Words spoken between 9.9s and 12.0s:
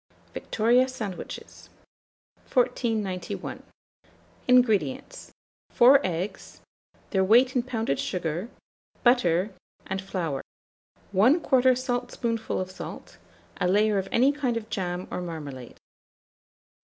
flour; 1/4